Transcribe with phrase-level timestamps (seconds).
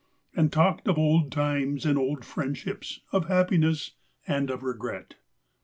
[0.35, 3.91] And talked of old times and old friend¬ ships, of happiness
[4.25, 5.17] and of regret.